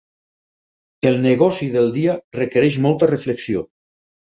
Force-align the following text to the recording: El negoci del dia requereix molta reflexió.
El 1.11 1.21
negoci 1.27 1.69
del 1.77 1.95
dia 2.01 2.19
requereix 2.41 2.83
molta 2.91 3.15
reflexió. 3.17 3.69